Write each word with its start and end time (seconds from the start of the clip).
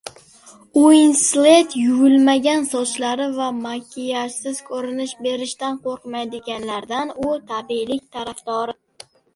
Uinslett 0.83 1.75
yuvilmagan 1.81 2.65
sochlar 2.71 3.23
va 3.37 3.51
makiyajsiz 3.67 4.63
ko‘rinish 4.71 5.15
berishdan 5.29 5.79
qo‘rqmaydiganlardan, 5.87 7.17
u 7.31 7.41
tabiiylik 7.55 8.07
tarafdori 8.19 8.79